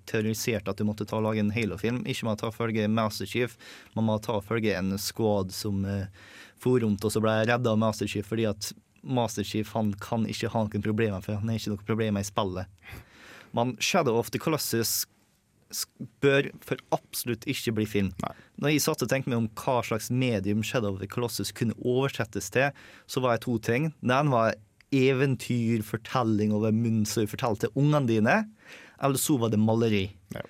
[0.08, 2.04] teoriserte at du måtte ta og lage en Halo-film.
[2.04, 3.56] Ikke med å ta og følge Master Chief,
[3.96, 6.04] man må ta og følge en squad som uh,
[6.60, 8.70] for rundt og så ble redda av Master Chief fordi at
[9.06, 12.28] Master Chief han kan ikke ha noen problemer, for han har ikke noen problemer i
[12.28, 12.94] spillet.
[13.56, 15.06] Men Shadow of the Colossus
[16.22, 18.12] bør for absolutt ikke bli film.
[18.22, 18.34] Nei.
[18.62, 21.76] Når jeg satt og tenkte meg om hva slags medium Shadow of the Colossus kunne
[21.82, 22.70] oversettes til,
[23.10, 23.90] så var jeg to ting.
[24.04, 24.54] Den var
[24.94, 28.36] eventyr, fortelling over du fortalte til ungene dine.
[29.02, 30.06] Eller så var det maleri.
[30.32, 30.42] Ja.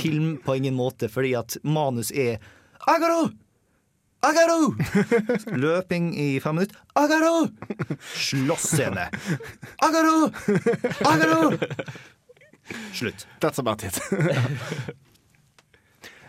[0.00, 2.40] Film på ingen måte, fordi at manus er
[2.88, 3.30] Agaro!
[4.22, 4.74] Agaro!
[5.62, 6.78] Løping i fem minutter.
[6.94, 7.48] Agaro!
[8.14, 9.08] Slåssscene.
[9.82, 10.30] Agaro!
[11.10, 11.58] Agaro!
[12.92, 13.26] Slutt.
[13.40, 13.98] That's about it.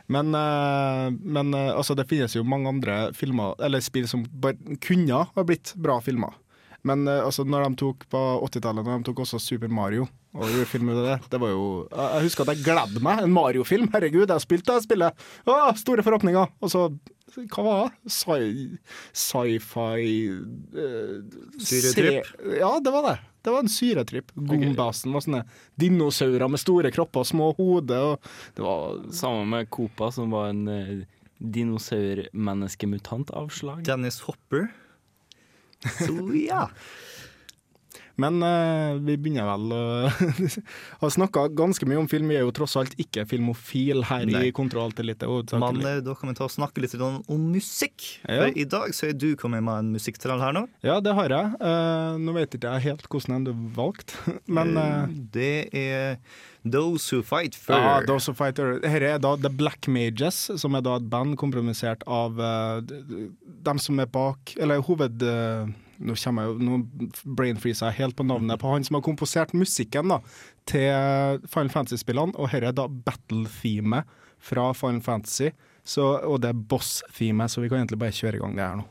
[0.07, 4.79] men, uh, men uh, altså, det finnes jo mange andre filmer, eller spill som bare
[4.81, 6.33] kunne ha blitt bra filmer.
[6.87, 10.49] Men uh, altså, når de tok på 80-tallet, når de tok også Super Mario og
[10.49, 13.19] gjorde film ut av det, det var jo Jeg husker at jeg gledde meg.
[13.21, 13.91] En Mario-film.
[13.93, 15.25] Herregud, jeg har spilt det spillet!
[15.45, 16.55] Å, store forhåpninger!
[16.63, 16.87] Og så
[17.33, 17.97] hva var det?
[18.13, 21.17] Sci-fi uh,
[21.57, 22.27] Syretripp?
[22.59, 23.15] Ja, det var det.
[23.43, 24.31] Det var en syretripp.
[24.35, 25.43] Gombasen var sånne
[25.81, 28.03] dinosaurer med store kropper og små hoder.
[28.13, 28.19] Og
[28.55, 28.79] det var
[29.15, 31.03] Sammen med Copa, som var en uh,
[31.43, 33.83] dinosaurmenneskemutant-avslag.
[33.87, 34.63] Dennis Hopper.
[35.89, 36.69] Så ja.
[38.21, 39.81] Men uh, vi begynner vel å
[41.01, 42.29] ha snakka ganske mye om film.
[42.29, 44.47] Vi er jo tross alt ikke filmofil her Nei.
[44.49, 45.25] i Kontroll til litt.
[45.25, 48.05] Men uh, da kan vi ta og snakke litt om musikk.
[48.27, 48.43] Ja.
[48.43, 50.67] For i dag så er du kommet med en musikktrall her nå.
[50.85, 51.53] Ja, det har jeg.
[51.57, 54.17] Uh, nå vet ikke jeg helt hvordan du valgte,
[54.57, 54.77] men
[55.33, 56.19] Det er
[56.63, 57.75] Those Who Fight Fur.
[57.75, 58.77] Ja, Those Who Fight Fur.
[58.83, 63.99] Dette er da The Black Mages, som er da et band kompromissert av dem som
[63.99, 65.23] er bak Eller hoved
[66.03, 66.79] nå jeg nå
[67.37, 70.19] brainfreezer jeg helt på navnet på han som har komposert musikken da,
[70.69, 70.89] til
[71.51, 77.51] Final Fantasy-spillene, og dette er da battle-themet fra Final Fantasy, så, og det er boss-themet,
[77.51, 78.87] så vi kan egentlig bare kjøre i gang det her nå.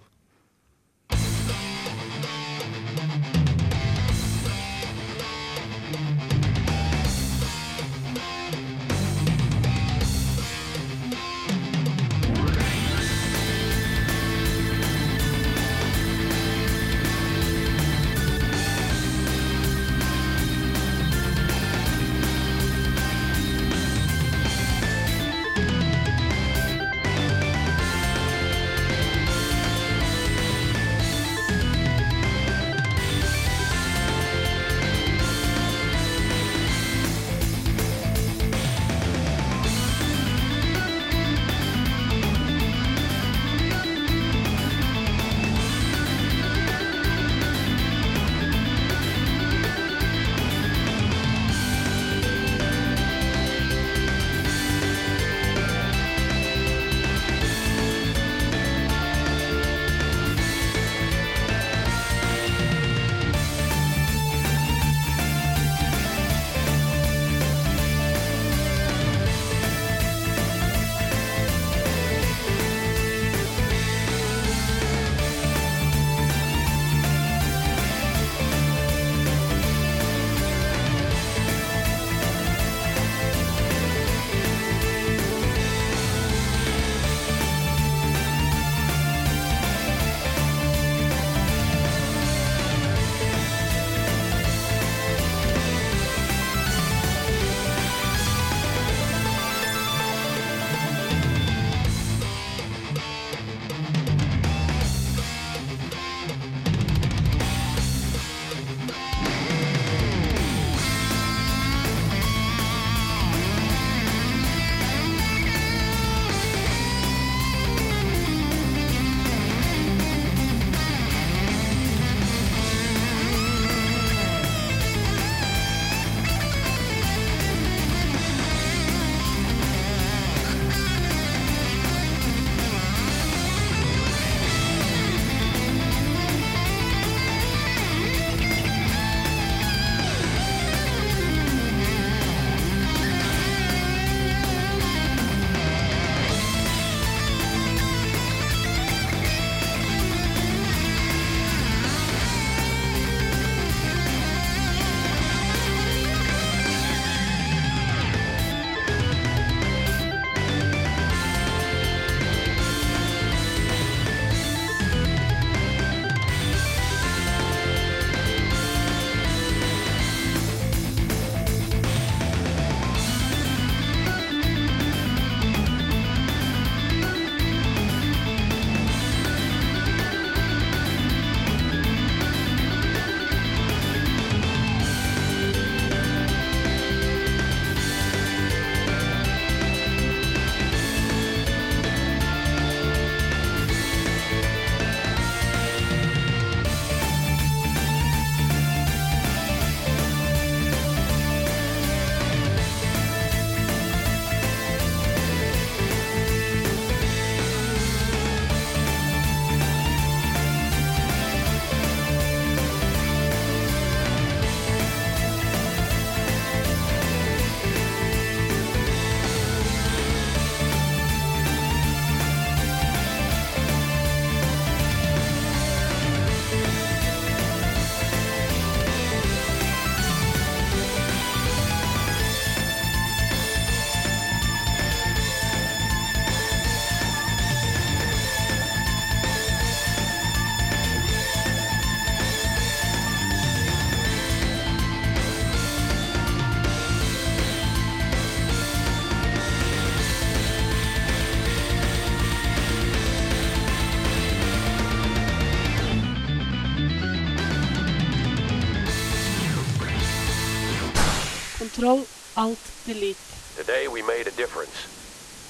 [261.82, 262.06] Kontroll,
[262.36, 263.18] alt, delete.
[263.56, 264.86] Today we made a difference.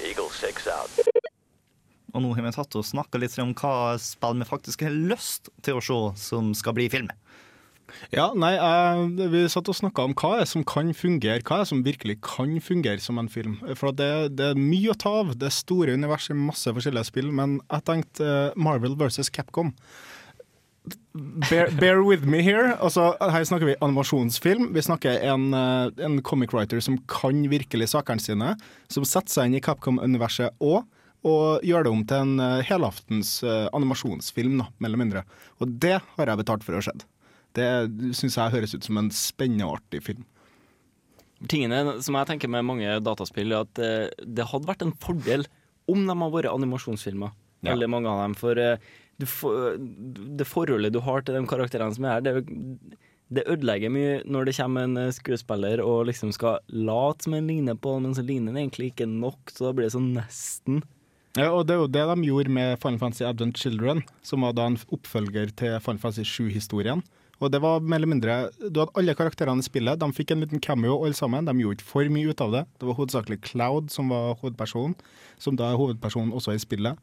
[0.01, 1.09] Eagle 6 out.
[2.15, 5.51] Og nå har vi tatt og snakka litt om hva spill vi faktisk har lyst
[5.61, 7.11] til å se som skal bli film.
[8.17, 11.69] Ja, nei, eh, vi satt og snakka om hva er som kan fungere, hva er
[11.69, 13.59] som virkelig kan fungere som en film.
[13.77, 15.37] For det, det er mye å ta av.
[15.37, 17.29] Det er store universer, masse forskjellige spill.
[17.29, 19.75] Men jeg tenkte eh, Marvel versus Capcom.
[21.13, 22.73] Bear, bear with me here.
[22.83, 24.73] Altså, her snakker vi animasjonsfilm.
[24.75, 28.57] Vi snakker en, eh, en comic writer som kan virkelig sakene sine.
[28.89, 30.83] Som setter seg inn i Capcom-universet òg.
[31.23, 35.23] Og gjør det om til en eh, helaftens eh, animasjonsfilm, da, mellom mindre.
[35.63, 37.07] Og det har jeg betalt for å ha sett.
[37.55, 37.69] Det
[38.19, 40.25] syns jeg høres ut som en spennende og artig film.
[41.47, 45.45] Tingene som jeg tenker med mange dataspill, er at det hadde vært en fordel
[45.91, 47.35] om de hadde vært animasjonsfilmer.
[47.63, 47.75] Ja.
[47.75, 48.35] Veldig mange av dem.
[48.39, 48.59] For
[49.21, 49.77] du, får-
[50.39, 52.97] det forholdet du har til de karakterene som er her, det,
[53.33, 57.47] det ødelegger mye når det kommer en eh, skuespiller og liksom skal late som en
[57.49, 60.83] ligner på, men så ligner den egentlig ikke nok, så da blir det sånn nesten.
[61.39, 64.53] Ja, og det er jo det de gjorde med Final Fantasy Advent Children, som var
[64.59, 67.01] da en oppfølger til Final Fantasy 7-historien.
[67.43, 69.99] Og det var mer eller mindre Du hadde alle karakterene i spillet.
[69.99, 71.49] De fikk en liten cameo alle sammen.
[71.49, 72.63] De gjorde ikke for mye ut av det.
[72.79, 74.95] Det var hovedsakelig Cloud som var hovedpersonen,
[75.43, 76.99] som da er hovedpersonen også i spillet.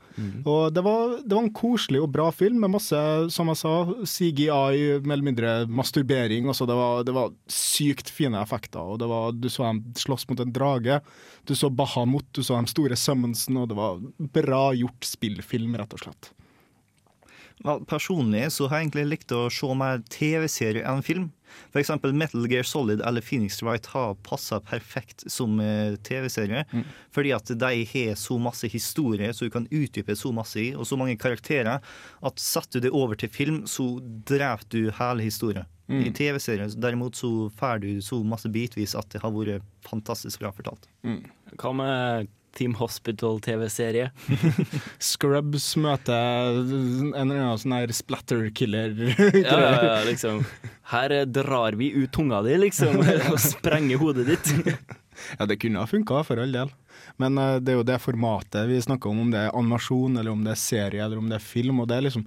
[0.47, 3.01] Og det var, det var en koselig og bra film med masse,
[3.35, 3.73] som jeg sa,
[4.07, 6.47] CGI, mer eller mindre masturbering.
[6.49, 6.67] Også.
[6.69, 8.79] Det, var, det var sykt fine effekter.
[8.79, 11.01] Og det var, du så dem slåss mot en drage.
[11.49, 13.99] Du så Bahamut, du så de store summonsen, og det var
[14.39, 16.31] bra gjort spillfilm, rett og slett.
[17.65, 21.29] Vel, personlig så har jeg egentlig likt å se mer TV-serier enn film.
[21.75, 26.63] Eksempel Metal Gear Solid eller Phoenix Wright har passa perfekt som eh, TV-serie.
[27.15, 30.87] Fordi at de har så masse historie så du kan utdype så masse i, og
[30.87, 31.83] så mange karakterer,
[32.21, 35.67] at setter du det over til film, så dreper du hele historien.
[35.89, 36.03] Mm.
[36.05, 40.53] I TV-serier derimot så får du så masse bitvis at det har vært fantastisk bra
[40.53, 40.85] fortalt.
[41.57, 44.09] Hva med Team Hospital-TV-serie?
[45.11, 48.95] Scrubs møter en eller annen sånn her splatter-killer.
[49.39, 50.43] Ja, ja, ja, liksom.
[50.91, 54.53] Her eh, drar vi ut tunga di, liksom, og sprenger hodet ditt.
[55.35, 56.69] Ja, det kunne ha funka, for all del.
[57.19, 60.31] Men uh, det er jo det formatet vi snakker om, om det er animasjon, eller
[60.31, 61.81] om det er serie, eller om det er film.
[61.83, 62.23] Og det er liksom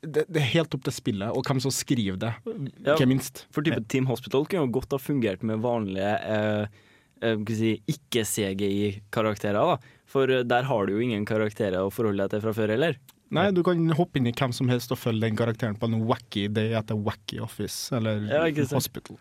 [0.00, 3.44] det, det er helt opp til spillet, og hvem som skriver det, Ja, ikke minst.
[3.54, 6.82] For type Team Hospital kunne jo godt ha fungert med vanlige eh,
[7.22, 9.78] eh, si, ikke-CGI-karakterer.
[10.10, 12.98] For eh, der har du jo ingen karakterer å forholde deg til fra før heller.
[13.34, 15.98] Nei, du kan hoppe inn i hvem som helst og følge den karakteren på en
[16.06, 19.18] wacky day etter wacky office, eller Ja, hospital.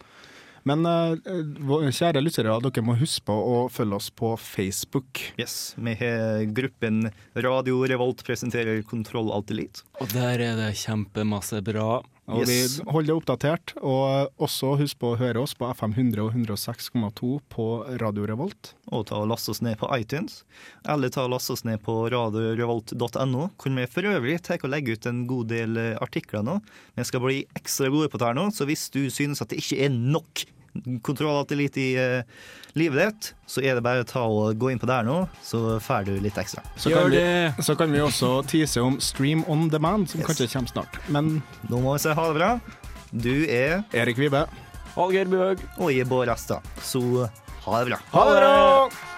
[0.66, 1.14] Men uh,
[1.94, 5.22] kjære lyttere, dere må huske på å følge oss på Facebook.
[5.42, 9.86] Yes, Vi har gruppen Radio Revolt presenterer Kontroll Alt Elite.
[10.02, 12.00] Og der er det kjempemasse bra.
[12.28, 12.80] Og Yes.
[12.80, 13.74] vi holder det oppdatert.
[13.86, 17.68] Og også husk på å høre oss på FM 100 og 106,2 på
[18.02, 18.74] Radio Revolt.
[18.90, 20.44] Og ta og laste oss ned på iTunes.
[20.90, 24.98] Eller ta og laste oss ned på radiorevolt.no, hvor vi for øvrig tar og legger
[24.98, 26.60] ut en god del eh, artikler nå.
[26.98, 29.62] Vi skal bli ekstra gode på det her nå, så hvis du synes at det
[29.62, 30.46] ikke er nok
[31.06, 32.22] kontroll alltid litt i uh,
[32.76, 35.78] livet ditt, så er det bare å ta og gå inn på der nå, så
[35.84, 36.64] får du litt ekstra.
[36.76, 37.24] Så kan, vi,
[37.64, 41.02] så kan vi også tease om Stream on demand, som kanskje kommer snart.
[41.08, 42.52] Men Nå må vi si ha det bra.
[43.16, 44.46] Du er Erik Vibe.
[44.96, 45.66] Hallgeir Bøhøg.
[45.80, 46.62] Og jeg er Bård Asta.
[46.84, 47.02] Så
[47.66, 48.02] ha det bra.
[48.14, 49.15] Ha det bra!